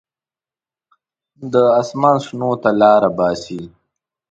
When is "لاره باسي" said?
2.81-3.61